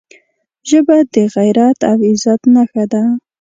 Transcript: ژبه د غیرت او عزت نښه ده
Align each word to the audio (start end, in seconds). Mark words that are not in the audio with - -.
ژبه 0.69 0.97
د 1.13 1.15
غیرت 1.35 1.79
او 1.89 1.97
عزت 2.09 2.41
نښه 2.53 2.83
ده 2.91 3.03